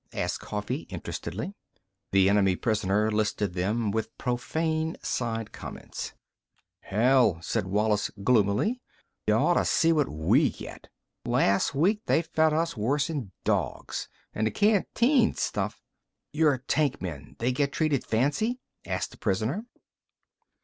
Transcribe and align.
asked 0.13 0.39
Coffee 0.41 0.87
interestedly. 0.89 1.53
The 2.11 2.27
enemy 2.27 2.55
prisoner 2.55 3.11
listed 3.11 3.53
them, 3.53 3.91
with 3.91 4.17
profane 4.17 4.97
side 5.03 5.51
comments. 5.51 6.13
"Hell," 6.79 7.39
said 7.43 7.67
Wallis 7.67 8.09
gloomily. 8.23 8.81
"Y'ought 9.27 9.53
to 9.57 9.63
see 9.65 9.93
what 9.93 10.09
we 10.09 10.49
get! 10.49 10.87
Las' 11.23 11.75
week 11.75 12.01
they 12.07 12.23
fed 12.23 12.51
us 12.51 12.73
worse'n 12.75 13.31
dogs. 13.43 14.09
An' 14.33 14.45
th' 14.47 14.55
canteen 14.55 15.35
stuff—" 15.35 15.83
"Your 16.33 16.57
tank 16.57 16.99
men, 16.99 17.35
they 17.37 17.51
get 17.51 17.71
treated 17.71 18.03
fancy?" 18.03 18.57
asked 18.83 19.11
the 19.11 19.17
prisoner. 19.19 19.65